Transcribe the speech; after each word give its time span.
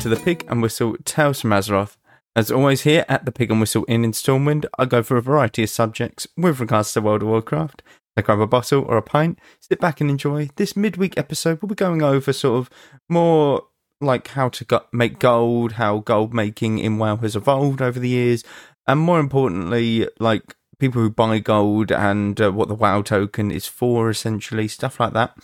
to 0.00 0.08
the 0.08 0.16
Pig 0.16 0.46
and 0.48 0.62
Whistle 0.62 0.96
Tales 1.04 1.42
from 1.42 1.50
Azeroth. 1.50 1.98
As 2.34 2.50
always, 2.50 2.82
here 2.82 3.04
at 3.06 3.26
the 3.26 3.32
Pig 3.32 3.50
and 3.50 3.60
Whistle 3.60 3.84
Inn 3.86 4.02
in 4.02 4.12
Stormwind, 4.12 4.64
I 4.78 4.86
go 4.86 5.02
for 5.02 5.18
a 5.18 5.22
variety 5.22 5.64
of 5.64 5.68
subjects 5.68 6.26
with 6.38 6.58
regards 6.58 6.94
to 6.94 7.02
World 7.02 7.20
of 7.20 7.28
Warcraft. 7.28 7.82
I 8.16 8.22
grab 8.22 8.40
a 8.40 8.46
bottle 8.46 8.82
or 8.88 8.96
a 8.96 9.02
pint, 9.02 9.38
sit 9.60 9.78
back 9.78 10.00
and 10.00 10.08
enjoy. 10.08 10.48
This 10.56 10.74
midweek 10.74 11.18
episode, 11.18 11.60
we'll 11.60 11.68
be 11.68 11.74
going 11.74 12.00
over 12.00 12.32
sort 12.32 12.60
of 12.60 12.70
more 13.10 13.66
like 14.00 14.28
how 14.28 14.48
to 14.48 14.64
go- 14.64 14.86
make 14.90 15.18
gold, 15.18 15.72
how 15.72 15.98
gold 15.98 16.32
making 16.32 16.78
in 16.78 16.96
WoW 16.96 17.16
has 17.16 17.36
evolved 17.36 17.82
over 17.82 18.00
the 18.00 18.08
years, 18.08 18.42
and 18.86 19.00
more 19.00 19.20
importantly, 19.20 20.08
like 20.18 20.56
people 20.78 21.02
who 21.02 21.10
buy 21.10 21.40
gold 21.40 21.92
and 21.92 22.40
uh, 22.40 22.50
what 22.50 22.68
the 22.68 22.74
WoW 22.74 23.02
token 23.02 23.50
is 23.50 23.66
for, 23.66 24.08
essentially, 24.08 24.66
stuff 24.66 24.98
like 24.98 25.12
that. 25.12 25.36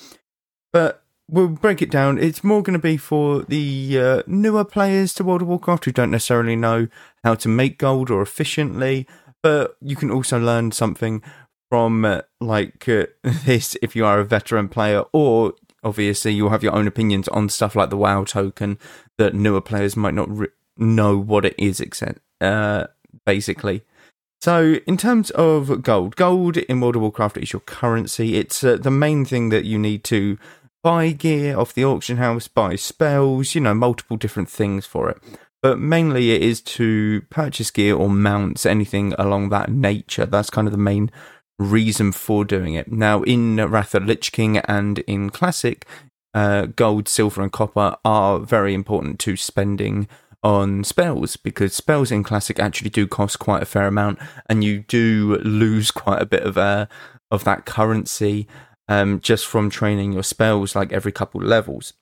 But 0.73 1.03
we'll 1.29 1.49
break 1.49 1.83
it 1.83 1.91
down. 1.91 2.19
It's 2.19 2.45
more 2.45 2.63
going 2.63 2.79
to 2.79 2.83
be 2.83 2.97
for 2.97 3.43
the 3.43 3.99
uh, 3.99 4.23
newer 4.27 4.65
players 4.65 5.15
to 5.15 5.25
World 5.25 5.43
of 5.43 5.49
Warcraft 5.49 5.85
who 5.85 5.93
don't 5.93 6.11
necessarily 6.11 6.57
know 6.57 6.89
how 7.25 7.35
to 7.37 7.49
make 7.49 7.79
gold 7.79 8.11
or 8.11 8.23
efficiently, 8.23 9.07
but 9.43 9.77
you 9.81 9.97
can 9.97 10.11
also 10.11 10.39
learn 10.39 10.73
something 10.73 11.23
from 11.69 12.05
uh, 12.05 12.23
like 12.41 12.89
uh, 12.89 13.07
this 13.23 13.77
if 13.83 13.97
you 13.97 14.05
are 14.05 14.21
a 14.21 14.25
veteran 14.25 14.69
player, 14.69 15.05
or 15.13 15.55
obviously 15.83 16.33
you'll 16.33 16.51
have 16.51 16.63
your 16.63 16.75
own 16.75 16.87
opinions 16.87 17.29
on 17.29 17.49
stuff 17.49 17.75
like 17.75 17.91
the 17.91 17.97
WoW 17.97 18.25
token 18.25 18.79
that 19.19 19.35
newer 19.35 19.61
players 19.61 19.97
might 19.97 20.15
not 20.15 20.31
re- 20.31 20.49
know 20.77 21.17
what 21.17 21.45
it 21.45 21.55
is, 21.59 21.81
except 21.81 22.21
uh, 22.41 22.87
basically. 23.25 23.83
So, 24.43 24.75
in 24.87 24.97
terms 24.97 25.31
of 25.31 25.83
gold, 25.83 26.15
gold 26.17 26.59
in 26.59 26.81
World 26.81 26.97
of 26.97 27.03
Warcraft 27.03 27.39
is 27.39 27.53
your 27.53 27.61
currency. 27.61 28.37
It's 28.37 28.63
uh, 28.63 28.77
the 28.77 28.91
main 28.91 29.25
thing 29.25 29.49
that 29.49 29.65
you 29.65 29.79
need 29.79 30.05
to 30.05 30.39
buy 30.87 31.11
gear 31.11 31.59
off 31.59 31.75
the 31.75 31.85
auction 31.85 32.17
house, 32.17 32.47
buy 32.47 32.77
spells, 32.77 33.57
you 33.57 33.61
know, 33.61 33.75
multiple 33.75 34.17
different 34.17 34.49
things 34.49 34.87
for 34.87 35.11
it. 35.11 35.21
But 35.61 35.81
mainly 35.81 36.31
it 36.31 36.43
is 36.43 36.61
to 36.61 37.23
purchase 37.23 37.73
gear 37.73 37.97
or 37.97 38.09
mounts, 38.09 38.65
anything 38.65 39.13
along 39.19 39.49
that 39.49 39.69
nature. 39.69 40.27
That's 40.27 40.49
kind 40.49 40.69
of 40.69 40.71
the 40.71 40.79
main 40.79 41.11
reason 41.59 42.13
for 42.13 42.45
doing 42.45 42.75
it. 42.75 42.93
Now, 42.93 43.25
in 43.25 43.57
Wrath 43.57 43.97
of 43.97 44.07
Lich 44.07 44.31
King 44.31 44.59
and 44.59 45.01
in 45.01 45.31
Classic, 45.31 45.85
uh, 46.35 46.67
gold, 46.67 47.09
silver, 47.09 47.43
and 47.43 47.51
copper 47.51 47.97
are 48.05 48.39
very 48.39 48.73
important 48.73 49.19
to 49.21 49.37
spending 49.37 50.07
on 50.45 50.85
spells 50.85 51.37
because 51.37 51.75
spells 51.75 52.13
in 52.13 52.23
Classic 52.23 52.61
actually 52.61 52.91
do 52.91 53.09
cost 53.09 53.41
quite 53.41 53.61
a 53.65 53.67
fair 53.67 53.89
amount, 53.89 54.21
and 54.49 54.63
you 54.63 54.85
do 54.87 55.41
lose 55.43 55.91
quite 55.91 56.23
a 56.23 56.27
bit 56.27 56.45
of 56.45 56.57
uh, 56.57 56.87
of 57.33 57.43
that 57.43 57.67
currency 57.67 58.47
um, 58.89 59.21
just 59.21 59.47
from 59.47 59.71
training 59.71 60.13
your 60.13 60.23
spells 60.23 60.75
like 60.75 60.93
every 60.93 61.13
couple 61.13 61.41
levels. 61.41 61.93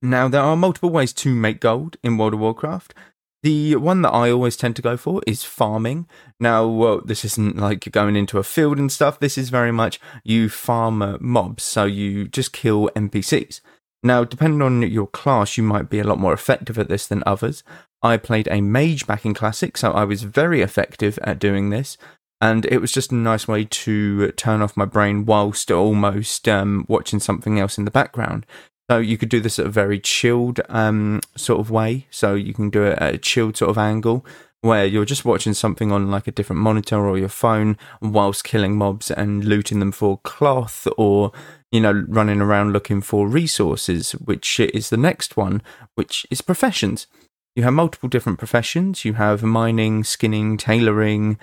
Now, 0.00 0.28
there 0.28 0.40
are 0.40 0.56
multiple 0.56 0.90
ways 0.90 1.12
to 1.14 1.34
make 1.34 1.60
gold 1.60 1.96
in 2.02 2.18
World 2.18 2.34
of 2.34 2.40
Warcraft. 2.40 2.94
The 3.42 3.76
one 3.76 4.02
that 4.02 4.10
I 4.10 4.30
always 4.30 4.56
tend 4.56 4.76
to 4.76 4.82
go 4.82 4.96
for 4.96 5.20
is 5.26 5.42
farming. 5.42 6.06
Now, 6.38 6.66
well, 6.66 7.00
this 7.04 7.24
isn't 7.24 7.56
like 7.56 7.84
you're 7.84 7.90
going 7.90 8.14
into 8.14 8.38
a 8.38 8.44
field 8.44 8.78
and 8.78 8.90
stuff. 8.90 9.18
This 9.18 9.36
is 9.36 9.50
very 9.50 9.72
much 9.72 10.00
you 10.22 10.48
farm 10.48 11.02
uh, 11.02 11.18
mobs, 11.20 11.64
so 11.64 11.84
you 11.84 12.28
just 12.28 12.52
kill 12.52 12.88
NPCs. 12.94 13.60
Now, 14.04 14.24
depending 14.24 14.62
on 14.62 14.82
your 14.82 15.06
class, 15.06 15.56
you 15.56 15.62
might 15.62 15.88
be 15.88 16.00
a 16.00 16.04
lot 16.04 16.18
more 16.18 16.32
effective 16.32 16.78
at 16.78 16.88
this 16.88 17.06
than 17.06 17.22
others. 17.26 17.62
I 18.02 18.16
played 18.16 18.48
a 18.48 18.60
mage 18.60 19.06
back 19.06 19.24
in 19.24 19.34
Classic, 19.34 19.76
so 19.76 19.92
I 19.92 20.04
was 20.04 20.24
very 20.24 20.60
effective 20.60 21.18
at 21.22 21.38
doing 21.38 21.70
this 21.70 21.96
and 22.42 22.66
it 22.66 22.78
was 22.78 22.90
just 22.90 23.12
a 23.12 23.14
nice 23.14 23.46
way 23.46 23.64
to 23.64 24.32
turn 24.32 24.62
off 24.62 24.76
my 24.76 24.84
brain 24.84 25.24
whilst 25.24 25.70
almost 25.70 26.48
um, 26.48 26.84
watching 26.88 27.20
something 27.20 27.60
else 27.60 27.78
in 27.78 27.84
the 27.84 27.90
background. 27.90 28.44
So 28.90 28.98
you 28.98 29.16
could 29.16 29.28
do 29.28 29.40
this 29.40 29.60
at 29.60 29.66
a 29.66 29.70
very 29.70 30.00
chilled 30.00 30.60
um, 30.68 31.20
sort 31.36 31.60
of 31.60 31.70
way. 31.70 32.08
So 32.10 32.34
you 32.34 32.52
can 32.52 32.68
do 32.68 32.82
it 32.82 32.98
at 32.98 33.14
a 33.14 33.18
chilled 33.18 33.56
sort 33.56 33.70
of 33.70 33.78
angle 33.78 34.26
where 34.60 34.84
you're 34.84 35.04
just 35.04 35.24
watching 35.24 35.54
something 35.54 35.92
on 35.92 36.10
like 36.10 36.26
a 36.26 36.32
different 36.32 36.60
monitor 36.62 37.06
or 37.06 37.16
your 37.16 37.28
phone 37.28 37.76
whilst 38.00 38.42
killing 38.42 38.76
mobs 38.76 39.12
and 39.12 39.44
looting 39.44 39.78
them 39.78 39.92
for 39.92 40.18
cloth 40.18 40.88
or 40.98 41.30
you 41.70 41.80
know 41.80 42.04
running 42.08 42.40
around 42.40 42.72
looking 42.72 43.00
for 43.00 43.26
resources 43.26 44.12
which 44.12 44.60
is 44.60 44.90
the 44.90 44.96
next 44.96 45.36
one 45.36 45.62
which 45.96 46.24
is 46.30 46.40
professions 46.40 47.08
you 47.56 47.64
have 47.64 47.72
multiple 47.72 48.08
different 48.08 48.38
professions 48.38 49.04
you 49.04 49.14
have 49.14 49.42
mining 49.42 50.04
skinning 50.04 50.56
tailoring 50.56 51.36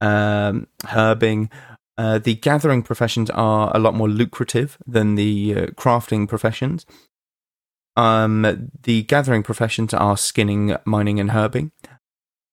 um, 0.00 0.68
herbing. 0.84 1.50
Uh, 1.98 2.18
the 2.18 2.34
gathering 2.34 2.82
professions 2.82 3.30
are 3.30 3.74
a 3.74 3.78
lot 3.78 3.94
more 3.94 4.08
lucrative 4.08 4.76
than 4.86 5.14
the 5.14 5.54
uh, 5.54 5.66
crafting 5.68 6.28
professions. 6.28 6.84
Um, 7.96 8.70
the 8.82 9.02
gathering 9.04 9.42
professions 9.42 9.94
are 9.94 10.16
skinning, 10.16 10.76
mining, 10.84 11.18
and 11.18 11.30
herbing. 11.30 11.70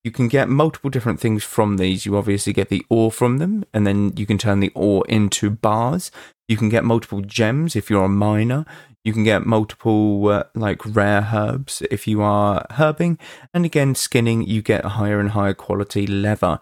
You 0.03 0.11
can 0.11 0.27
get 0.27 0.49
multiple 0.49 0.89
different 0.89 1.19
things 1.19 1.43
from 1.43 1.77
these. 1.77 2.05
You 2.05 2.17
obviously 2.17 2.53
get 2.53 2.69
the 2.69 2.85
ore 2.89 3.11
from 3.11 3.37
them, 3.37 3.65
and 3.73 3.85
then 3.85 4.13
you 4.15 4.25
can 4.25 4.37
turn 4.37 4.59
the 4.59 4.71
ore 4.75 5.05
into 5.07 5.49
bars. 5.49 6.11
You 6.47 6.57
can 6.57 6.69
get 6.69 6.83
multiple 6.83 7.21
gems 7.21 7.75
if 7.75 7.89
you're 7.89 8.05
a 8.05 8.09
miner. 8.09 8.65
You 9.03 9.11
can 9.11 9.23
get 9.23 9.45
multiple 9.45 10.27
uh, 10.29 10.43
like 10.55 10.81
rare 10.85 11.29
herbs 11.33 11.81
if 11.91 12.07
you 12.07 12.21
are 12.21 12.65
herbing, 12.71 13.17
and 13.53 13.65
again, 13.65 13.95
skinning 13.95 14.43
you 14.43 14.61
get 14.61 14.85
higher 14.85 15.19
and 15.19 15.31
higher 15.31 15.53
quality 15.53 16.07
leather 16.07 16.59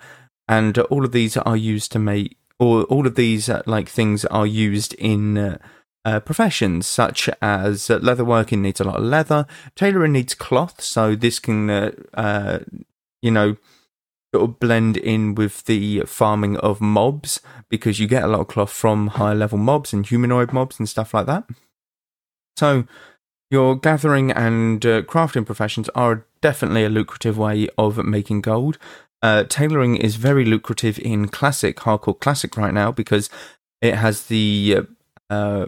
and 0.52 0.78
all 0.78 1.06
of 1.06 1.14
these 1.14 1.38
are 1.38 1.56
used 1.56 1.94
to 1.94 1.98
make 1.98 2.38
or 2.60 2.84
all 2.84 3.08
of 3.08 3.16
these 3.16 3.48
uh, 3.48 3.64
like 3.66 3.88
things 3.88 4.26
are 4.26 4.46
used 4.46 4.94
in 4.96 5.38
uh, 5.38 5.58
uh, 6.04 6.20
professions 6.20 6.86
such 6.86 7.30
as 7.42 7.90
uh, 7.90 7.98
leatherworking 8.00 8.60
needs 8.60 8.82
a 8.82 8.84
lot 8.84 8.98
of 8.98 9.04
leather 9.04 9.48
tailoring 9.76 10.12
needs 10.12 10.36
cloth. 10.36 10.82
So 10.82 11.16
this 11.16 11.40
can 11.40 11.70
uh, 11.70 11.92
uh, 12.14 12.60
you 13.22 13.32
know 13.32 13.56
sort 14.36 14.50
of 14.50 14.60
blend 14.60 14.98
in 14.98 15.36
with 15.36 15.64
the 15.66 16.02
farming 16.02 16.58
of 16.58 16.82
mobs 16.82 17.40
because 17.70 18.00
you 18.00 18.08
get 18.08 18.24
a 18.24 18.28
lot 18.28 18.42
of 18.42 18.48
cloth 18.50 18.72
from 18.72 19.08
higher 19.08 19.36
level 19.36 19.58
mobs 19.58 19.94
and 19.94 20.06
humanoid 20.06 20.52
mobs 20.52 20.80
and 20.80 20.90
stuff 20.90 21.14
like 21.14 21.28
that. 21.28 21.46
So 22.58 22.86
your 23.50 23.78
gathering 23.78 24.32
and 24.32 24.82
crafting 24.82 25.46
professions 25.46 25.90
are 25.96 26.26
definitely 26.42 26.84
a 26.84 26.90
lucrative 26.90 27.38
way 27.38 27.70
of 27.78 27.98
making 28.04 28.42
gold 28.42 28.78
uh, 29.22 29.44
tailoring 29.44 29.96
is 29.96 30.16
very 30.16 30.46
lucrative 30.46 31.00
in 31.00 31.28
classic, 31.28 31.78
hardcore 31.78 32.20
classic 32.20 32.58
right 32.58 32.74
now 32.74 32.92
because 32.92 33.30
it 33.82 33.96
has 33.96 34.28
the 34.28 34.80
uh, 35.30 35.34
uh, 35.34 35.66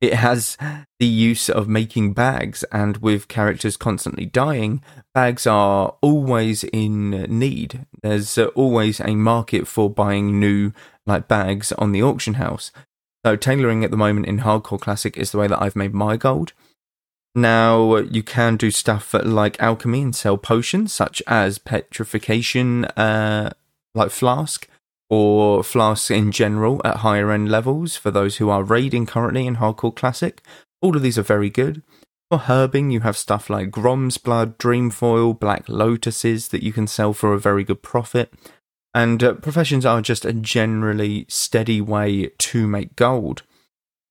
it 0.00 0.14
has 0.14 0.58
the 0.98 1.06
use 1.06 1.48
of 1.48 1.68
making 1.68 2.12
bags, 2.12 2.64
and 2.64 2.98
with 2.98 3.28
characters 3.28 3.76
constantly 3.78 4.26
dying, 4.26 4.82
bags 5.14 5.46
are 5.46 5.96
always 6.02 6.64
in 6.64 7.10
need. 7.28 7.86
There's 8.02 8.36
always 8.38 9.00
a 9.00 9.14
market 9.14 9.66
for 9.66 9.88
buying 9.88 10.38
new 10.38 10.72
like 11.06 11.28
bags 11.28 11.72
on 11.72 11.92
the 11.92 12.02
auction 12.02 12.34
house. 12.34 12.72
So 13.24 13.36
tailoring 13.36 13.84
at 13.84 13.90
the 13.90 13.96
moment 13.96 14.26
in 14.26 14.40
hardcore 14.40 14.80
classic 14.80 15.16
is 15.16 15.30
the 15.30 15.38
way 15.38 15.46
that 15.46 15.60
I've 15.60 15.76
made 15.76 15.94
my 15.94 16.16
gold. 16.16 16.52
Now, 17.36 17.96
you 17.96 18.22
can 18.22 18.56
do 18.56 18.70
stuff 18.70 19.12
like 19.12 19.60
alchemy 19.60 20.00
and 20.00 20.16
sell 20.16 20.38
potions, 20.38 20.94
such 20.94 21.22
as 21.26 21.58
petrification, 21.58 22.86
uh, 22.96 23.50
like 23.94 24.10
flask, 24.10 24.66
or 25.10 25.62
flasks 25.62 26.10
in 26.10 26.32
general 26.32 26.80
at 26.82 26.98
higher 26.98 27.30
end 27.30 27.50
levels 27.50 27.94
for 27.94 28.10
those 28.10 28.38
who 28.38 28.48
are 28.48 28.62
raiding 28.62 29.04
currently 29.04 29.46
in 29.46 29.56
Hardcore 29.56 29.94
Classic. 29.94 30.40
All 30.80 30.96
of 30.96 31.02
these 31.02 31.18
are 31.18 31.22
very 31.22 31.50
good. 31.50 31.82
For 32.30 32.38
herbing, 32.38 32.90
you 32.90 33.00
have 33.00 33.18
stuff 33.18 33.50
like 33.50 33.70
Gromsblood, 33.70 34.56
Dreamfoil, 34.56 35.38
Black 35.38 35.66
Lotuses 35.66 36.48
that 36.48 36.62
you 36.62 36.72
can 36.72 36.86
sell 36.86 37.12
for 37.12 37.34
a 37.34 37.38
very 37.38 37.64
good 37.64 37.82
profit. 37.82 38.32
And 38.94 39.22
uh, 39.22 39.34
professions 39.34 39.84
are 39.84 40.00
just 40.00 40.24
a 40.24 40.32
generally 40.32 41.26
steady 41.28 41.82
way 41.82 42.30
to 42.38 42.66
make 42.66 42.96
gold. 42.96 43.42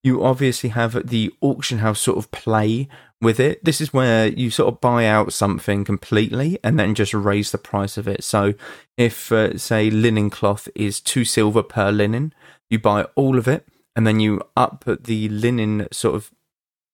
You 0.05 0.23
obviously 0.23 0.69
have 0.69 1.09
the 1.09 1.33
auction 1.41 1.79
house 1.79 1.99
sort 1.99 2.19
of 2.19 2.29
play 2.29 2.87
with 3.19 3.39
it. 3.39 3.65
This 3.65 3.81
is 3.81 3.91
where 3.91 4.27
you 4.27 4.51
sort 4.51 4.71
of 4.71 4.79
buy 4.79 5.07
out 5.07 5.33
something 5.33 5.83
completely 5.83 6.59
and 6.63 6.77
then 6.77 6.93
just 6.93 7.11
raise 7.11 7.51
the 7.51 7.57
price 7.57 7.97
of 7.97 8.07
it. 8.07 8.23
So, 8.23 8.53
if, 8.97 9.31
uh, 9.31 9.57
say, 9.57 9.89
linen 9.89 10.29
cloth 10.29 10.69
is 10.75 10.99
two 10.99 11.25
silver 11.25 11.63
per 11.63 11.91
linen, 11.91 12.35
you 12.69 12.77
buy 12.77 13.07
all 13.15 13.39
of 13.39 13.47
it 13.47 13.67
and 13.95 14.05
then 14.05 14.19
you 14.19 14.41
up 14.55 14.85
the 14.85 15.27
linen 15.29 15.87
sort 15.91 16.13
of 16.13 16.31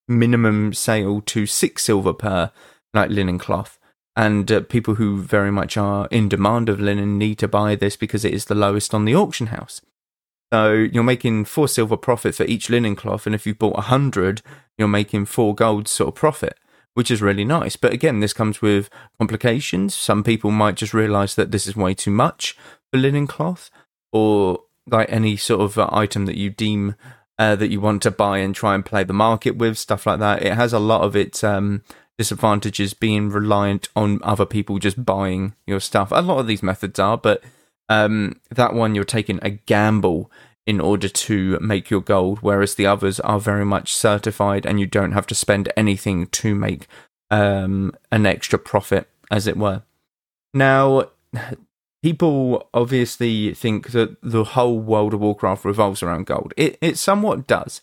minimum 0.08 0.74
sale 0.74 1.20
to 1.20 1.46
six 1.46 1.84
silver 1.84 2.14
per 2.14 2.52
like 2.94 3.10
linen 3.10 3.40
cloth. 3.40 3.78
And 4.16 4.50
uh, 4.50 4.62
people 4.62 4.96
who 4.96 5.22
very 5.22 5.52
much 5.52 5.76
are 5.76 6.08
in 6.12 6.30
demand 6.30 6.70
of 6.70 6.80
linen 6.80 7.18
need 7.18 7.40
to 7.40 7.50
buy 7.50 7.76
this 7.76 7.98
because 7.98 8.24
it 8.24 8.34
is 8.34 8.46
the 8.46 8.56
lowest 8.56 8.94
on 8.94 9.04
the 9.04 9.16
auction 9.16 9.48
house. 9.48 9.82
So 10.54 10.74
you're 10.74 11.04
making 11.04 11.46
four 11.46 11.68
silver 11.68 11.98
profit 11.98 12.36
for 12.36 12.44
each 12.44 12.70
linen 12.70 12.96
cloth, 12.96 13.26
and 13.26 13.34
if 13.34 13.46
you 13.46 13.56
bought 13.56 13.78
a 13.78 13.84
hundred, 13.84 14.42
you're 14.78 14.88
making 14.88 15.26
four 15.26 15.56
gold 15.56 15.88
sort 15.88 16.10
of 16.10 16.16
profit, 16.16 16.58
which 16.94 17.10
is 17.10 17.22
really 17.22 17.46
nice. 17.46 17.76
But 17.76 17.94
again, 17.94 18.20
this 18.20 18.34
comes 18.34 18.62
with 18.62 18.90
complications. 19.18 19.96
Some 19.96 20.24
people 20.24 20.52
might 20.52 20.76
just 20.76 20.94
realize 20.94 21.36
that 21.36 21.52
this 21.52 21.68
is 21.68 21.76
way 21.76 21.94
too 21.94 22.12
much 22.12 22.58
for 22.92 23.00
linen 23.00 23.28
cloth, 23.28 23.70
or 24.12 24.64
like 24.86 25.12
any 25.12 25.38
sort 25.38 25.62
of 25.62 25.78
uh, 25.78 25.88
item 25.92 26.26
that 26.26 26.38
you 26.38 26.50
deem 26.50 26.96
uh, 27.40 27.56
that 27.56 27.72
you 27.72 27.80
want 27.80 28.02
to 28.04 28.12
buy 28.12 28.40
and 28.40 28.54
try 28.54 28.76
and 28.76 28.86
play 28.86 29.04
the 29.04 29.14
market 29.14 29.56
with, 29.56 29.78
stuff 29.78 30.06
like 30.06 30.20
that. 30.20 30.44
It 30.44 30.54
has 30.54 30.74
a 30.74 30.80
lot 30.80 31.02
of 31.02 31.16
its 31.16 31.44
um, 31.44 31.82
disadvantage 32.18 32.80
is 32.80 32.94
being 32.94 33.30
reliant 33.30 33.88
on 33.96 34.20
other 34.22 34.46
people 34.46 34.80
just 34.80 35.06
buying 35.06 35.56
your 35.66 35.80
stuff. 35.80 36.12
A 36.12 36.22
lot 36.22 36.40
of 36.40 36.48
these 36.48 36.62
methods 36.62 37.00
are, 37.00 37.18
but 37.18 37.42
um, 37.92 38.40
that 38.50 38.74
one 38.74 38.96
you're 38.96 39.04
taking 39.04 39.40
a 39.42 39.50
gamble 39.50 40.32
in 40.66 40.80
order 40.80 41.10
to 41.10 41.60
make 41.60 41.90
your 41.90 42.00
gold, 42.00 42.40
whereas 42.40 42.76
the 42.76 42.86
others 42.86 43.20
are 43.20 43.40
very 43.40 43.66
much 43.66 43.94
certified 43.94 44.66
and 44.66 44.80
you 44.80 44.86
don't 44.86 45.12
have 45.12 45.28
to 45.28 45.36
spend 45.36 45.74
anything 45.76 46.28
to 46.28 46.56
make 46.56 46.88
um, 47.30 47.92
an 48.10 48.26
extra 48.26 48.58
profit, 48.58 49.10
as 49.30 49.46
it 49.46 49.58
were. 49.58 49.84
Now, 50.54 51.10
people 52.02 52.70
obviously 52.74 53.54
think 53.54 53.92
that 53.92 54.16
the 54.22 54.46
whole 54.46 54.80
World 54.80 55.14
of 55.14 55.20
Warcraft 55.20 55.66
revolves 55.66 56.02
around 56.02 56.28
gold. 56.28 56.54
It, 56.56 56.78
it 56.80 56.98
somewhat 56.98 57.46
does. 57.46 57.82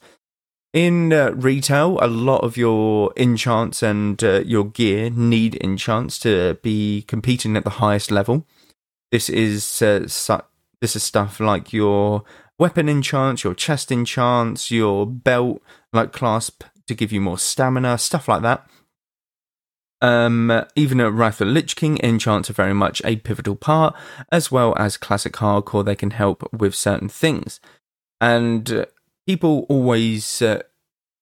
In 0.72 1.12
uh, 1.12 1.32
retail, 1.32 1.99
a 2.00 2.08
lot 2.08 2.44
of 2.44 2.56
your 2.56 3.12
enchants 3.16 3.82
and 3.82 4.22
uh, 4.25 4.40
your 4.40 4.64
gear 4.64 5.10
need 5.10 5.58
enchants 5.62 6.19
to 6.20 6.58
be 6.62 7.02
competing 7.02 7.58
at 7.58 7.64
the 7.64 7.78
highest 7.84 8.10
level. 8.10 8.46
This 9.10 9.28
is 9.28 9.82
uh, 9.82 10.06
su- 10.06 10.43
this 10.81 10.94
is 10.96 11.02
stuff 11.02 11.40
like 11.40 11.72
your 11.72 12.25
weapon 12.58 12.88
enchants, 12.88 13.44
your 13.44 13.55
chest 13.55 13.90
enchants, 13.90 14.70
your 14.70 15.06
belt 15.06 15.62
like 15.93 16.12
clasp 16.12 16.64
to 16.87 16.94
give 16.94 17.12
you 17.12 17.20
more 17.20 17.38
stamina, 17.38 17.99
stuff 17.99 18.28
like 18.28 18.43
that. 18.43 18.69
Um, 20.00 20.64
even 20.76 21.00
at 21.00 21.12
Wrath 21.12 21.40
of 21.40 21.49
Lich 21.49 21.75
King, 21.75 21.99
enchants 22.02 22.49
are 22.49 22.55
very 22.55 22.75
much 22.75 23.02
a 23.05 23.16
pivotal 23.16 23.56
part, 23.56 23.96
as 24.31 24.52
well 24.52 24.75
as 24.78 24.96
classic 24.96 25.32
hardcore. 25.34 25.84
They 25.84 25.96
can 25.96 26.12
help 26.12 26.49
with 26.52 26.75
certain 26.75 27.08
things, 27.08 27.60
and 28.20 28.70
uh, 28.70 28.87
people 29.26 29.66
always 29.69 30.40
uh, 30.40 30.62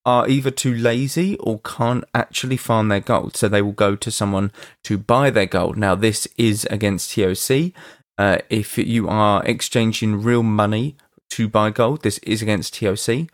are 0.07 0.29
either 0.29 0.53
too 0.53 0.73
lazy 0.73 1.37
or 1.39 1.59
can't 1.59 2.05
actually 2.15 2.57
farm 2.57 2.89
their 2.89 3.01
gold, 3.01 3.37
so 3.37 3.49
they 3.49 3.61
will 3.61 3.73
go 3.73 3.97
to 3.97 4.11
someone 4.11 4.53
to 4.85 4.97
buy 4.97 5.31
their 5.31 5.47
gold. 5.47 5.77
Now, 5.77 5.97
this 5.97 6.29
is 6.39 6.65
against 6.71 7.13
TOC. 7.13 7.73
Uh, 8.17 8.39
if 8.49 8.79
you 8.79 9.09
are 9.09 9.45
exchanging 9.45 10.23
real 10.23 10.45
money 10.45 10.97
to 11.31 11.49
buy 11.49 11.71
gold, 11.71 12.03
this 12.03 12.19
is 12.19 12.41
against 12.41 12.79
TOC, 12.79 13.29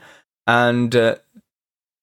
and 0.46 0.96
uh, 0.96 1.16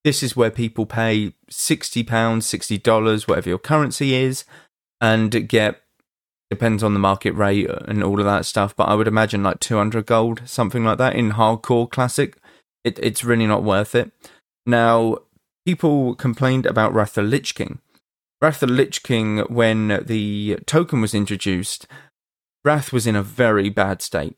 this 0.05 0.21
is 0.21 0.35
where 0.35 0.51
people 0.51 0.85
pay 0.85 1.33
sixty 1.49 2.03
pounds, 2.03 2.45
sixty 2.45 2.77
dollars, 2.77 3.27
whatever 3.27 3.49
your 3.49 3.57
currency 3.57 4.13
is, 4.13 4.45
and 5.01 5.49
get 5.49 5.81
depends 6.51 6.83
on 6.83 6.93
the 6.93 6.99
market 6.99 7.31
rate 7.31 7.69
and 7.87 8.03
all 8.03 8.19
of 8.19 8.25
that 8.25 8.45
stuff. 8.45 8.75
But 8.75 8.87
I 8.87 8.95
would 8.95 9.07
imagine 9.07 9.43
like 9.43 9.59
two 9.59 9.77
hundred 9.77 10.05
gold, 10.05 10.43
something 10.45 10.85
like 10.85 10.99
that, 10.99 11.15
in 11.15 11.31
hardcore 11.31 11.89
classic. 11.89 12.37
It, 12.85 12.97
it's 12.99 13.25
really 13.25 13.45
not 13.47 13.63
worth 13.63 13.93
it. 13.93 14.11
Now, 14.65 15.17
people 15.65 16.15
complained 16.15 16.65
about 16.65 16.93
Wrath 16.93 17.17
of 17.17 17.25
Lich 17.25 17.55
King. 17.55 17.79
Wrath 18.41 18.63
of 18.63 18.69
Lich 18.69 19.03
King, 19.03 19.39
when 19.49 20.03
the 20.05 20.59
token 20.65 21.01
was 21.01 21.13
introduced, 21.13 21.87
Wrath 22.63 22.93
was 22.93 23.07
in 23.07 23.15
a 23.15 23.23
very 23.23 23.69
bad 23.69 24.01
state. 24.01 24.37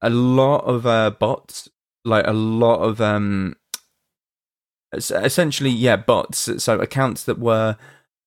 A 0.00 0.10
lot 0.10 0.64
of 0.64 0.86
uh, 0.86 1.10
bots, 1.10 1.68
like 2.04 2.26
a 2.26 2.32
lot 2.32 2.80
of 2.80 3.00
um, 3.00 3.56
essentially, 4.92 5.70
yeah, 5.70 5.96
bots. 5.96 6.62
So 6.62 6.78
accounts 6.80 7.24
that 7.24 7.38
were 7.38 7.76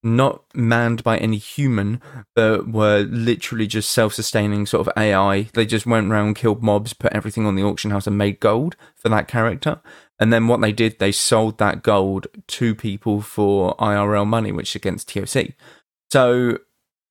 not 0.05 0.43
manned 0.53 1.03
by 1.03 1.17
any 1.17 1.37
human, 1.37 2.01
but 2.35 2.69
were 2.69 2.99
literally 3.09 3.67
just 3.67 3.89
self-sustaining 3.89 4.67
sort 4.67 4.87
of 4.87 4.93
AI. 4.95 5.49
They 5.53 5.65
just 5.65 5.85
went 5.85 6.11
around, 6.11 6.35
killed 6.35 6.63
mobs, 6.63 6.93
put 6.93 7.11
everything 7.11 7.45
on 7.45 7.55
the 7.55 7.63
auction 7.63 7.91
house, 7.91 8.07
and 8.07 8.17
made 8.17 8.39
gold 8.39 8.75
for 8.95 9.09
that 9.09 9.27
character. 9.27 9.81
And 10.19 10.31
then 10.31 10.47
what 10.47 10.61
they 10.61 10.71
did, 10.71 10.99
they 10.99 11.11
sold 11.11 11.57
that 11.57 11.83
gold 11.83 12.27
to 12.47 12.75
people 12.75 13.21
for 13.21 13.75
IRL 13.77 14.25
money, 14.25 14.51
which 14.51 14.71
is 14.71 14.75
against 14.75 15.09
TOC. 15.09 15.47
So 16.11 16.59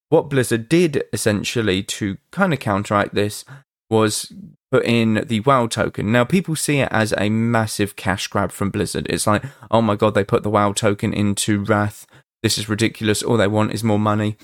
what 0.09 0.31
Blizzard 0.31 0.69
did 0.69 1.05
essentially 1.13 1.83
to 1.83 2.17
kind 2.31 2.53
of 2.53 2.61
counteract 2.61 3.15
this 3.15 3.45
was 3.91 4.33
put 4.71 4.85
in 4.85 5.25
the 5.27 5.41
WoW 5.41 5.67
token. 5.67 6.11
Now, 6.11 6.25
people 6.25 6.57
see 6.57 6.79
it 6.79 6.89
as 6.91 7.13
a 7.17 7.29
massive 7.29 7.97
cash 7.97 8.27
grab 8.27 8.51
from 8.51 8.71
Blizzard. 8.71 9.07
It's 9.11 9.27
like, 9.27 9.45
oh 9.71 9.83
my 9.83 9.97
god, 9.97 10.15
they 10.15 10.25
put 10.25 10.43
the 10.43 10.51
WoW 10.51 10.73
token 10.73 11.13
into 11.13 11.63
Wrath. 11.63 12.07
This 12.45 12.59
is 12.59 12.69
ridiculous. 12.69 13.23
All 13.23 13.39
they 13.39 13.47
want 13.47 13.73
is 13.73 13.83
more 13.83 13.99
money. 13.99 14.37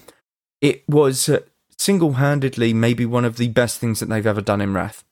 It 0.62 0.88
was 0.88 1.28
uh, 1.28 1.40
single 1.76 2.14
handedly 2.14 2.72
maybe 2.72 3.04
one 3.04 3.26
of 3.26 3.36
the 3.36 3.48
best 3.48 3.78
things 3.78 4.00
that 4.00 4.08
they've 4.08 4.26
ever 4.26 4.40
done 4.40 4.62
in 4.62 4.72
Wrath. 4.72 5.04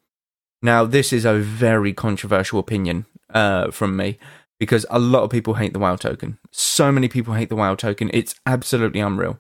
Now, 0.62 0.87
this 0.87 1.12
is 1.12 1.26
a 1.26 1.35
very 1.35 1.93
controversial 1.93 2.58
opinion 2.58 3.05
uh, 3.35 3.73
from 3.73 3.94
me 3.94 4.19
because 4.58 4.87
a 4.88 4.99
lot 4.99 5.23
of 5.23 5.29
people 5.29 5.55
hate 5.55 5.75
the 5.75 5.79
WoW 5.79 5.96
token. 5.96 6.38
So 6.50 6.90
many 6.90 7.08
people 7.08 7.35
hate 7.35 7.50
the 7.50 7.56
WoW 7.56 7.75
token. 7.75 8.11
It's 8.14 8.35
absolutely 8.46 9.00
unreal. 9.00 9.38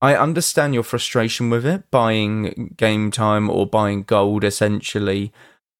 I 0.00 0.16
understand 0.16 0.72
your 0.72 0.82
frustration 0.82 1.50
with 1.50 1.66
it, 1.66 1.90
buying 1.90 2.72
game 2.74 3.10
time 3.10 3.50
or 3.50 3.66
buying 3.66 4.04
gold 4.04 4.44
essentially, 4.44 5.30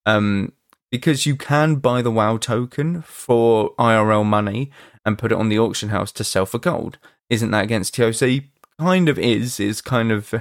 um, 0.05 0.53
because 0.91 1.25
you 1.25 1.37
can 1.37 1.77
buy 1.77 2.03
the 2.03 2.11
WoW 2.11 2.37
token 2.37 3.01
for 3.01 3.75
IRL 3.77 4.27
money 4.27 4.71
and 5.09 5.19
put 5.19 5.33
it 5.33 5.39
on 5.39 5.49
the 5.49 5.59
auction 5.59 5.89
house 5.89 6.13
to 6.13 6.23
sell 6.23 6.47
for 6.47 6.59
gold. 6.59 6.99
Isn't 7.31 7.51
that 7.51 7.65
against 7.65 7.95
TOC? 7.95 8.45
Kind 8.79 9.09
of 9.09 9.19
is. 9.19 9.59
Is 9.59 9.81
kind 9.81 10.13
of 10.13 10.35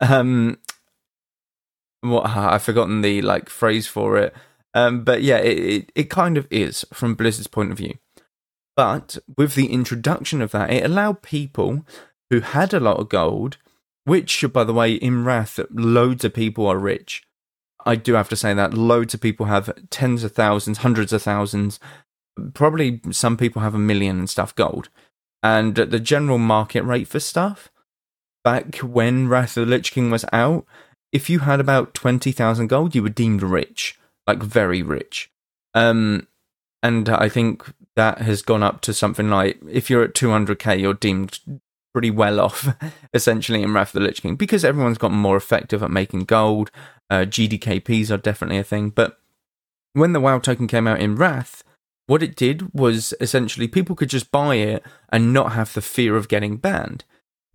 um, 0.00 0.58
what 2.02 2.26
I've 2.26 2.62
forgotten 2.62 3.00
the 3.00 3.22
like 3.22 3.48
phrase 3.48 3.88
for 3.88 4.16
it. 4.18 4.34
Um, 4.74 5.02
but 5.02 5.22
yeah, 5.22 5.38
it, 5.38 5.58
it, 5.58 5.92
it 5.96 6.10
kind 6.10 6.36
of 6.36 6.46
is 6.50 6.84
from 6.92 7.14
Blizzard's 7.14 7.48
point 7.48 7.72
of 7.72 7.78
view. 7.78 7.94
But 8.76 9.18
with 9.36 9.54
the 9.56 9.72
introduction 9.72 10.40
of 10.40 10.52
that, 10.52 10.70
it 10.70 10.84
allowed 10.84 11.22
people 11.22 11.84
who 12.30 12.40
had 12.40 12.72
a 12.72 12.80
lot 12.80 12.98
of 12.98 13.08
gold, 13.08 13.56
which, 14.04 14.44
by 14.52 14.64
the 14.64 14.72
way, 14.72 14.92
in 14.92 15.24
Wrath, 15.24 15.58
loads 15.70 16.24
of 16.24 16.34
people 16.34 16.66
are 16.66 16.78
rich. 16.78 17.24
I 17.84 17.96
do 17.96 18.14
have 18.14 18.28
to 18.28 18.36
say 18.36 18.54
that 18.54 18.74
loads 18.74 19.14
of 19.14 19.20
people 19.20 19.46
have 19.46 19.74
tens 19.90 20.22
of 20.22 20.32
thousands, 20.32 20.78
hundreds 20.78 21.12
of 21.12 21.22
thousands, 21.22 21.80
probably 22.54 23.00
some 23.10 23.36
people 23.36 23.62
have 23.62 23.74
a 23.74 23.78
million 23.78 24.18
and 24.18 24.30
stuff 24.30 24.54
gold. 24.54 24.88
And 25.42 25.74
the 25.74 26.00
general 26.00 26.38
market 26.38 26.82
rate 26.82 27.08
for 27.08 27.20
stuff 27.20 27.70
back 28.44 28.76
when 28.76 29.28
Wrath 29.28 29.56
of 29.56 29.66
the 29.66 29.70
Lich 29.70 29.92
King 29.92 30.10
was 30.10 30.24
out, 30.32 30.66
if 31.12 31.28
you 31.28 31.40
had 31.40 31.60
about 31.60 31.94
20,000 31.94 32.66
gold, 32.66 32.94
you 32.94 33.02
were 33.02 33.08
deemed 33.08 33.42
rich, 33.42 33.98
like 34.26 34.42
very 34.42 34.82
rich. 34.82 35.30
Um, 35.74 36.26
and 36.82 37.08
I 37.08 37.28
think 37.28 37.64
that 37.96 38.18
has 38.18 38.42
gone 38.42 38.62
up 38.62 38.80
to 38.82 38.94
something 38.94 39.28
like 39.28 39.58
if 39.68 39.90
you're 39.90 40.04
at 40.04 40.14
200k, 40.14 40.80
you're 40.80 40.94
deemed 40.94 41.38
pretty 41.92 42.10
well 42.10 42.40
off, 42.40 42.68
essentially, 43.14 43.62
in 43.62 43.72
Wrath 43.72 43.94
of 43.94 44.00
the 44.00 44.06
Lich 44.06 44.22
King 44.22 44.36
because 44.36 44.64
everyone's 44.64 44.98
gotten 44.98 45.16
more 45.16 45.36
effective 45.36 45.82
at 45.82 45.90
making 45.90 46.24
gold. 46.24 46.70
Uh, 47.08 47.24
GDKPs 47.24 48.10
are 48.10 48.16
definitely 48.16 48.58
a 48.58 48.64
thing. 48.64 48.90
But 48.90 49.18
when 49.92 50.12
the 50.12 50.20
WoW 50.20 50.38
token 50.38 50.68
came 50.68 50.86
out 50.86 51.00
in 51.00 51.16
Wrath, 51.16 51.64
what 52.10 52.24
it 52.24 52.34
did 52.34 52.74
was 52.74 53.14
essentially 53.20 53.68
people 53.68 53.94
could 53.94 54.10
just 54.10 54.32
buy 54.32 54.56
it 54.56 54.84
and 55.10 55.32
not 55.32 55.52
have 55.52 55.72
the 55.72 55.80
fear 55.80 56.16
of 56.16 56.26
getting 56.26 56.56
banned. 56.56 57.04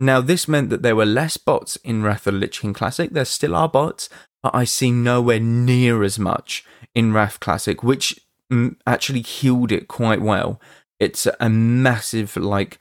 Now, 0.00 0.22
this 0.22 0.48
meant 0.48 0.70
that 0.70 0.80
there 0.80 0.96
were 0.96 1.04
less 1.04 1.36
bots 1.36 1.76
in 1.84 2.02
Wrath 2.02 2.26
of 2.26 2.32
the 2.32 2.40
Lich 2.40 2.60
King 2.62 2.72
Classic. 2.72 3.10
There 3.10 3.26
still 3.26 3.54
are 3.54 3.68
bots, 3.68 4.08
but 4.42 4.54
I 4.54 4.64
see 4.64 4.90
nowhere 4.90 5.40
near 5.40 6.02
as 6.02 6.18
much 6.18 6.64
in 6.94 7.12
Wrath 7.12 7.38
Classic, 7.38 7.82
which 7.82 8.18
mm, 8.50 8.76
actually 8.86 9.20
healed 9.20 9.72
it 9.72 9.88
quite 9.88 10.22
well. 10.22 10.58
It's 10.98 11.28
a 11.38 11.50
massive, 11.50 12.34
like, 12.34 12.78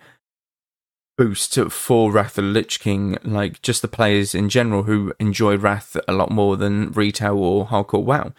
boost 1.18 1.56
for 1.56 2.10
Wrath 2.10 2.38
of 2.38 2.46
the 2.46 2.52
Lich 2.52 2.80
King, 2.80 3.18
like 3.26 3.62
just 3.62 3.82
the 3.82 3.90
players 3.90 4.34
in 4.34 4.48
general 4.48 4.84
who 4.84 5.12
enjoy 5.20 5.58
Wrath 5.58 5.98
a 6.08 6.14
lot 6.14 6.32
more 6.32 6.56
than 6.56 6.94
retail 6.94 7.38
or 7.38 7.68
hardcore 7.68 8.04
WoW. 8.04 8.32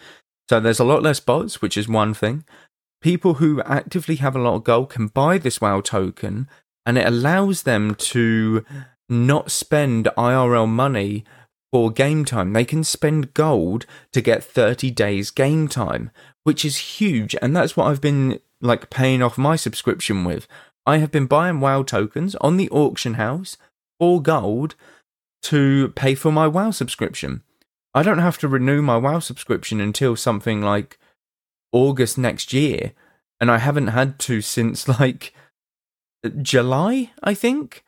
So 0.49 0.59
there's 0.59 0.79
a 0.79 0.85
lot 0.85 1.03
less 1.03 1.19
bots, 1.19 1.61
which 1.61 1.77
is 1.77 1.87
one 1.87 2.15
thing. 2.15 2.45
People 3.07 3.35
who 3.35 3.61
actively 3.61 4.17
have 4.17 4.35
a 4.35 4.39
lot 4.39 4.55
of 4.55 4.63
gold 4.65 4.89
can 4.89 5.07
buy 5.07 5.37
this 5.37 5.61
WoW 5.61 5.79
token, 5.79 6.49
and 6.85 6.97
it 6.97 7.07
allows 7.07 7.63
them 7.63 7.95
to 7.95 8.65
not 9.07 9.49
spend 9.49 10.09
IRL 10.17 10.67
money 10.67 11.23
for 11.71 11.89
game 11.89 12.25
time. 12.25 12.51
They 12.51 12.65
can 12.65 12.83
spend 12.83 13.33
gold 13.33 13.85
to 14.11 14.19
get 14.19 14.43
30 14.43 14.91
days 14.91 15.31
game 15.31 15.69
time, 15.69 16.11
which 16.43 16.65
is 16.65 16.97
huge. 16.99 17.33
And 17.41 17.55
that's 17.55 17.77
what 17.77 17.87
I've 17.87 18.01
been 18.01 18.41
like 18.59 18.89
paying 18.89 19.23
off 19.23 19.37
my 19.37 19.55
subscription 19.55 20.25
with. 20.25 20.45
I 20.85 20.97
have 20.97 21.09
been 21.09 21.27
buying 21.27 21.61
WoW 21.61 21.83
tokens 21.83 22.35
on 22.41 22.57
the 22.57 22.69
auction 22.71 23.13
house 23.13 23.55
for 24.01 24.21
gold 24.21 24.75
to 25.43 25.93
pay 25.95 26.13
for 26.13 26.33
my 26.33 26.45
WoW 26.45 26.71
subscription. 26.71 27.41
I 27.93 28.03
don't 28.03 28.19
have 28.19 28.37
to 28.39 28.49
renew 28.49 28.81
my 28.81 28.97
WoW 28.97 29.19
subscription 29.19 29.79
until 29.79 30.17
something 30.17 30.61
like 30.61 30.99
August 31.77 32.17
next 32.17 32.53
year, 32.53 32.93
and 33.39 33.51
I 33.51 33.59
haven't 33.59 33.87
had 33.87 34.19
to 34.19 34.41
since 34.41 34.87
like 34.99 35.33
July, 36.41 37.11
I 37.23 37.33
think. 37.33 37.83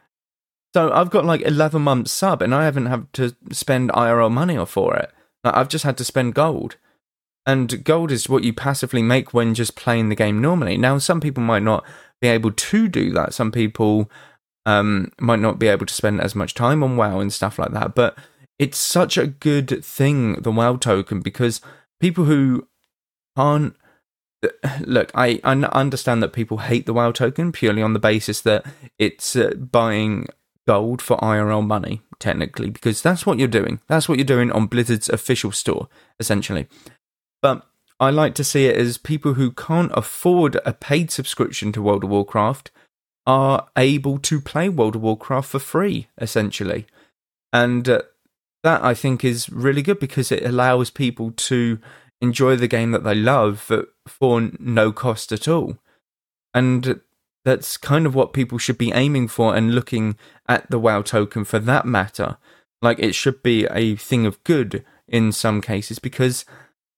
So 0.73 0.91
I've 0.91 1.09
got 1.09 1.25
like 1.25 1.41
11 1.41 1.81
months 1.81 2.11
sub, 2.11 2.41
and 2.41 2.53
I 2.53 2.65
haven't 2.65 2.85
had 2.85 3.11
to 3.13 3.35
spend 3.51 3.89
IRL 3.91 4.31
money 4.31 4.63
for 4.65 4.95
it. 4.95 5.11
I've 5.43 5.69
just 5.69 5.85
had 5.85 5.97
to 5.97 6.03
spend 6.03 6.35
gold. 6.35 6.75
And 7.45 7.83
gold 7.83 8.11
is 8.11 8.29
what 8.29 8.43
you 8.43 8.53
passively 8.53 9.01
make 9.01 9.33
when 9.33 9.55
just 9.55 9.75
playing 9.75 10.09
the 10.09 10.15
game 10.15 10.41
normally. 10.41 10.77
Now, 10.77 10.99
some 10.99 11.19
people 11.19 11.41
might 11.41 11.63
not 11.63 11.83
be 12.21 12.27
able 12.27 12.51
to 12.51 12.87
do 12.87 13.11
that. 13.13 13.33
Some 13.33 13.51
people 13.51 14.11
um, 14.65 15.11
might 15.19 15.39
not 15.39 15.57
be 15.57 15.67
able 15.67 15.87
to 15.87 15.93
spend 15.93 16.21
as 16.21 16.35
much 16.35 16.53
time 16.53 16.83
on 16.83 16.97
WoW 16.97 17.19
and 17.19 17.33
stuff 17.33 17.57
like 17.57 17.71
that. 17.71 17.95
But 17.95 18.17
it's 18.59 18.77
such 18.77 19.17
a 19.17 19.25
good 19.25 19.83
thing, 19.83 20.33
the 20.33 20.51
WoW 20.51 20.75
token, 20.75 21.21
because 21.21 21.61
people 21.99 22.25
who 22.25 22.67
aren't 23.39 23.75
look, 24.81 25.11
I, 25.15 25.39
I 25.43 25.51
understand 25.51 26.23
that 26.23 26.33
people 26.33 26.59
hate 26.59 26.85
the 26.85 26.93
WoW 26.93 27.11
token 27.11 27.51
purely 27.51 27.81
on 27.81 27.93
the 27.93 27.99
basis 27.99 28.41
that 28.41 28.65
it's 28.97 29.35
uh, 29.35 29.53
buying 29.55 30.27
gold 30.67 31.01
for 31.01 31.17
IRL 31.17 31.65
money, 31.65 32.01
technically, 32.19 32.69
because 32.69 33.01
that's 33.01 33.25
what 33.25 33.39
you're 33.39 33.47
doing. 33.47 33.81
That's 33.87 34.07
what 34.07 34.17
you're 34.17 34.25
doing 34.25 34.51
on 34.51 34.67
Blizzard's 34.67 35.09
official 35.09 35.51
store, 35.51 35.89
essentially. 36.19 36.67
But 37.41 37.65
I 37.99 38.11
like 38.11 38.35
to 38.35 38.43
see 38.43 38.67
it 38.67 38.77
as 38.77 38.97
people 38.97 39.33
who 39.33 39.51
can't 39.51 39.91
afford 39.93 40.59
a 40.65 40.73
paid 40.73 41.11
subscription 41.11 41.71
to 41.73 41.81
World 41.81 42.03
of 42.03 42.09
Warcraft 42.09 42.71
are 43.27 43.67
able 43.75 44.19
to 44.19 44.39
play 44.39 44.69
World 44.69 44.95
of 44.95 45.01
Warcraft 45.01 45.49
for 45.49 45.59
free, 45.59 46.07
essentially. 46.17 46.87
And 47.51 47.89
uh, 47.89 48.03
that 48.63 48.83
I 48.83 48.93
think 48.93 49.25
is 49.25 49.49
really 49.49 49.81
good 49.81 49.99
because 49.99 50.31
it 50.31 50.45
allows 50.45 50.89
people 50.89 51.31
to 51.31 51.79
enjoy 52.21 52.55
the 52.55 52.67
game 52.67 52.91
that 52.91 53.03
they 53.03 53.15
love 53.15 53.71
for, 54.07 54.51
no 54.59 54.91
cost 54.91 55.31
at 55.31 55.47
all. 55.47 55.77
And 56.53 57.01
that's 57.45 57.77
kind 57.77 58.05
of 58.05 58.15
what 58.15 58.33
people 58.33 58.57
should 58.57 58.77
be 58.77 58.91
aiming 58.91 59.27
for 59.27 59.55
and 59.55 59.73
looking 59.73 60.17
at 60.47 60.69
the 60.69 60.79
WoW 60.79 61.01
token 61.01 61.45
for 61.45 61.59
that 61.59 61.85
matter. 61.85 62.37
Like 62.81 62.99
it 62.99 63.15
should 63.15 63.41
be 63.43 63.65
a 63.65 63.95
thing 63.95 64.25
of 64.25 64.43
good 64.43 64.83
in 65.07 65.31
some 65.31 65.61
cases 65.61 65.99
because, 65.99 66.45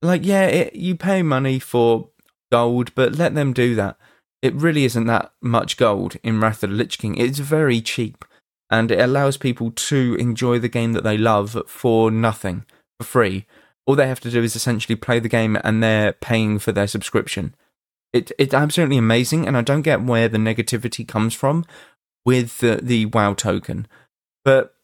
like, 0.02 0.26
yeah, 0.26 0.46
it, 0.46 0.76
you 0.76 0.96
pay 0.96 1.22
money 1.24 1.60
for 1.60 2.10
gold, 2.52 2.94
but 2.96 3.16
let 3.16 3.36
them 3.36 3.54
do 3.54 3.76
that. 3.76 3.98
It 4.42 4.56
really 4.56 4.86
isn't 4.86 5.06
that 5.06 5.32
much 5.42 5.78
gold 5.78 6.18
in 6.24 6.40
Wrath 6.40 6.64
of 6.64 6.72
the 6.72 6.76
Lich 6.76 6.98
King. 6.98 7.16
It's 7.18 7.40
very 7.40 7.80
cheap 7.82 8.26
and 8.72 8.90
it 8.90 9.00
allows 9.00 9.38
people 9.38 9.72
to 9.72 10.16
enjoy 10.18 10.58
the 10.58 10.70
game 10.70 10.94
that 10.94 11.04
they 11.04 11.18
love 11.18 11.62
for 11.68 12.10
nothing, 12.10 12.66
for 13.00 13.06
free. 13.06 13.46
All 13.86 13.96
they 13.96 14.08
have 14.08 14.20
to 14.22 14.32
do 14.32 14.44
is 14.44 14.56
essentially 14.56 14.96
play 14.96 15.20
the 15.20 15.30
game 15.30 15.58
and 15.64 15.82
they're 15.82 16.14
paying 16.14 16.60
for 16.60 16.72
their 16.72 16.88
subscription. 16.88 17.56
It, 18.14 18.32
it's 18.38 18.54
absolutely 18.54 18.98
amazing, 18.98 19.48
and 19.48 19.56
I 19.56 19.62
don't 19.62 19.84
get 19.84 20.04
where 20.04 20.28
the 20.28 20.38
negativity 20.38 21.08
comes 21.08 21.34
from 21.34 21.66
with 22.26 22.60
the, 22.60 22.80
the 22.82 23.06
WoW 23.06 23.34
token. 23.34 23.88
But 24.44 24.76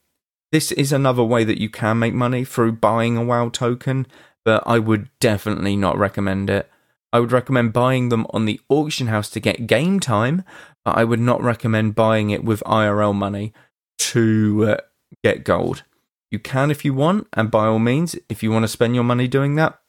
this 0.52 0.72
is 0.72 0.94
another 0.94 1.24
way 1.24 1.44
that 1.44 1.60
you 1.60 1.70
can 1.70 2.00
make 2.00 2.14
money 2.14 2.46
through 2.46 2.74
buying 2.74 3.18
a 3.18 3.24
WoW 3.24 3.50
token, 3.50 4.08
but 4.46 4.64
I 4.66 4.80
would 4.80 5.10
definitely 5.20 5.76
not 5.76 5.98
recommend 5.98 6.50
it. 6.50 6.70
I 7.12 7.20
would 7.20 7.32
recommend 7.32 7.74
buying 7.74 8.10
them 8.10 8.26
on 8.30 8.46
the 8.46 8.60
auction 8.70 9.08
house 9.08 9.30
to 9.32 9.40
get 9.40 9.68
game 9.68 10.00
time, 10.00 10.44
but 10.86 10.98
I 10.98 11.04
would 11.04 11.20
not 11.20 11.42
recommend 11.42 11.96
buying 11.96 12.30
it 12.30 12.44
with 12.44 12.64
IRL 12.66 13.14
money 13.14 13.54
to 14.00 14.66
uh, 14.70 14.78
get 15.24 15.44
gold. 15.44 15.84
You 16.32 16.40
can 16.40 16.72
if 16.72 16.84
you 16.84 16.94
want, 16.94 17.28
and 17.34 17.50
by 17.50 17.66
all 17.68 17.80
means, 17.80 18.16
if 18.30 18.44
you 18.44 18.52
want 18.52 18.64
to 18.64 18.68
spend 18.68 18.96
your 18.96 19.04
money 19.04 19.28
doing 19.28 19.56
that, 19.56 19.80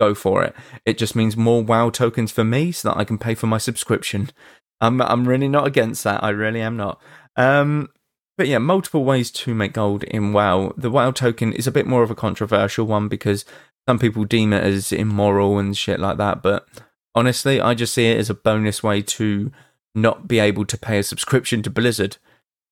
go 0.00 0.14
for 0.14 0.42
it. 0.42 0.54
It 0.84 0.98
just 0.98 1.16
means 1.16 1.36
more 1.36 1.62
WoW 1.62 1.90
tokens 1.90 2.32
for 2.32 2.44
me 2.44 2.72
so 2.72 2.88
that 2.88 2.98
I 2.98 3.04
can 3.04 3.18
pay 3.18 3.34
for 3.34 3.46
my 3.46 3.58
subscription. 3.58 4.30
I'm 4.80 5.00
I'm 5.02 5.28
really 5.28 5.48
not 5.48 5.66
against 5.66 6.04
that. 6.04 6.24
I 6.24 6.30
really 6.30 6.62
am 6.62 6.76
not. 6.76 7.00
Um, 7.36 7.90
but 8.38 8.48
yeah, 8.48 8.56
multiple 8.56 9.04
ways 9.04 9.30
to 9.32 9.54
make 9.54 9.74
gold 9.74 10.04
in 10.04 10.32
WoW. 10.32 10.72
The 10.74 10.90
WoW 10.90 11.10
token 11.10 11.52
is 11.52 11.66
a 11.66 11.72
bit 11.72 11.86
more 11.86 12.02
of 12.02 12.10
a 12.10 12.14
controversial 12.14 12.86
one 12.86 13.06
because 13.08 13.44
some 13.86 13.98
people 13.98 14.24
deem 14.24 14.54
it 14.54 14.64
as 14.64 14.92
immoral 14.92 15.58
and 15.58 15.76
shit 15.76 16.00
like 16.00 16.16
that. 16.16 16.42
But 16.42 16.66
honestly, 17.14 17.60
I 17.60 17.74
just 17.74 17.92
see 17.92 18.06
it 18.06 18.18
as 18.18 18.30
a 18.30 18.34
bonus 18.34 18.82
way 18.82 19.02
to 19.02 19.52
not 19.94 20.26
be 20.26 20.38
able 20.38 20.64
to 20.64 20.78
pay 20.78 20.98
a 20.98 21.02
subscription 21.02 21.62
to 21.62 21.70
Blizzard. 21.70 22.16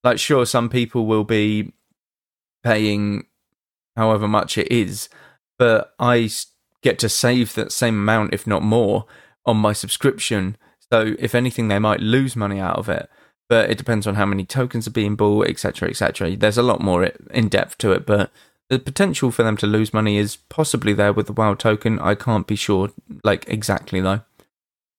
Like, 0.03 0.19
sure, 0.19 0.47
some 0.47 0.71
people 0.71 1.05
will 1.05 1.25
be 1.25 1.73
paying 2.63 3.27
however 3.97 4.29
much 4.29 4.57
it 4.59 4.71
is, 4.71 5.09
but 5.59 5.95
I 5.99 6.31
get 6.83 6.99
to 7.01 7.09
save 7.09 7.55
that 7.55 7.73
same 7.73 7.97
amount, 7.97 8.35
if 8.35 8.47
not 8.47 8.63
more, 8.63 9.07
on 9.45 9.57
my 9.57 9.73
subscription. 9.73 10.57
So, 10.93 11.17
if 11.19 11.35
anything, 11.35 11.69
they 11.69 11.79
might 11.79 12.01
lose 12.01 12.37
money 12.37 12.61
out 12.61 12.79
of 12.79 12.89
it. 12.89 13.09
But 13.49 13.71
it 13.71 13.79
depends 13.79 14.07
on 14.07 14.15
how 14.15 14.27
many 14.27 14.45
tokens 14.45 14.87
are 14.87 14.93
being 14.93 15.17
bought, 15.17 15.49
etc., 15.49 15.89
etc. 15.89 16.37
There's 16.37 16.59
a 16.59 16.63
lot 16.63 16.81
more 16.81 17.05
in 17.31 17.49
depth 17.49 17.79
to 17.79 17.93
it, 17.93 18.07
but 18.07 18.31
the 18.69 18.79
potential 18.79 19.31
for 19.31 19.43
them 19.43 19.57
to 19.59 19.67
lose 19.67 19.95
money 19.95 20.19
is 20.19 20.37
possibly 20.37 20.93
there 20.93 21.13
with 21.13 21.27
the 21.27 21.33
WoW 21.33 21.55
token. 21.55 21.99
I 21.99 22.15
can't 22.15 22.47
be 22.47 22.57
sure, 22.57 22.91
like 23.25 23.49
exactly 23.49 24.01
though. 24.01 24.21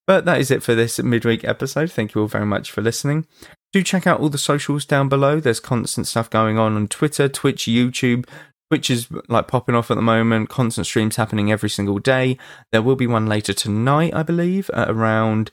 But 0.07 0.25
that 0.25 0.39
is 0.39 0.49
it 0.49 0.63
for 0.63 0.73
this 0.73 0.97
midweek 0.97 1.43
episode. 1.43 1.91
Thank 1.91 2.15
you 2.15 2.21
all 2.21 2.27
very 2.27 2.45
much 2.45 2.71
for 2.71 2.81
listening. 2.81 3.27
Do 3.71 3.83
check 3.83 4.07
out 4.07 4.19
all 4.19 4.29
the 4.29 4.37
socials 4.37 4.85
down 4.85 5.09
below. 5.09 5.39
There's 5.39 5.59
constant 5.59 6.07
stuff 6.07 6.29
going 6.29 6.57
on 6.57 6.75
on 6.75 6.87
Twitter, 6.87 7.29
Twitch, 7.29 7.65
YouTube. 7.65 8.27
Twitch 8.69 8.89
is 8.89 9.07
like 9.27 9.47
popping 9.47 9.75
off 9.75 9.91
at 9.91 9.95
the 9.95 10.01
moment. 10.01 10.49
Constant 10.49 10.87
streams 10.87 11.15
happening 11.15 11.51
every 11.51 11.69
single 11.69 11.99
day. 11.99 12.37
There 12.71 12.81
will 12.81 12.95
be 12.95 13.07
one 13.07 13.27
later 13.27 13.53
tonight, 13.53 14.13
I 14.13 14.23
believe, 14.23 14.69
at 14.71 14.89
around 14.89 15.51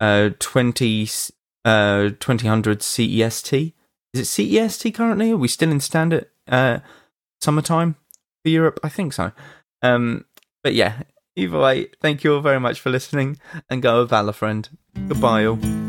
uh, 0.00 0.30
20, 0.38 1.08
uh, 1.64 2.10
2000 2.20 2.64
CEST. 2.78 3.72
Is 4.14 4.20
it 4.20 4.42
CEST 4.42 4.94
currently? 4.94 5.32
Are 5.32 5.36
we 5.36 5.48
still 5.48 5.70
in 5.70 5.80
standard 5.80 6.26
uh, 6.48 6.78
summertime 7.40 7.96
for 8.44 8.50
Europe? 8.50 8.78
I 8.84 8.88
think 8.88 9.12
so. 9.12 9.32
Um, 9.82 10.24
but 10.62 10.74
yeah, 10.74 11.02
Either 11.36 11.58
way, 11.58 11.88
thank 12.00 12.24
you 12.24 12.34
all 12.34 12.40
very 12.40 12.58
much 12.58 12.80
for 12.80 12.88
listening 12.88 13.38
and 13.68 13.82
go 13.82 14.00
with 14.00 14.10
Valor 14.10 14.32
Friend. 14.32 14.68
Goodbye 15.06 15.44
all. 15.44 15.85